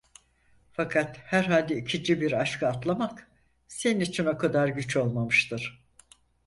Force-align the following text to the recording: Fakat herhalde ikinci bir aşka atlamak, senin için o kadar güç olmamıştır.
Fakat 0.73 1.17
herhalde 1.25 1.77
ikinci 1.77 2.21
bir 2.21 2.31
aşka 2.31 2.67
atlamak, 2.67 3.27
senin 3.67 3.99
için 3.99 4.25
o 4.25 4.37
kadar 4.37 4.67
güç 4.67 4.97
olmamıştır. 4.97 5.83